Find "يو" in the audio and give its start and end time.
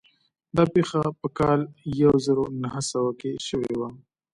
2.03-2.13